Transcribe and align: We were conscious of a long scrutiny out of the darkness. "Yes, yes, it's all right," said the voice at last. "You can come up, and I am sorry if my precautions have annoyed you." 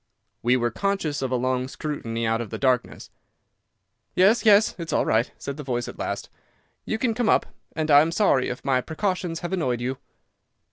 We 0.41 0.57
were 0.57 0.71
conscious 0.71 1.21
of 1.21 1.29
a 1.29 1.35
long 1.35 1.67
scrutiny 1.67 2.25
out 2.25 2.41
of 2.41 2.49
the 2.49 2.57
darkness. 2.57 3.11
"Yes, 4.15 4.43
yes, 4.47 4.73
it's 4.79 4.91
all 4.91 5.05
right," 5.05 5.31
said 5.37 5.57
the 5.57 5.63
voice 5.63 5.87
at 5.87 5.99
last. 5.99 6.27
"You 6.85 6.97
can 6.97 7.13
come 7.13 7.29
up, 7.29 7.45
and 7.75 7.91
I 7.91 8.01
am 8.01 8.11
sorry 8.11 8.49
if 8.49 8.65
my 8.65 8.81
precautions 8.81 9.41
have 9.41 9.53
annoyed 9.53 9.79
you." 9.79 9.99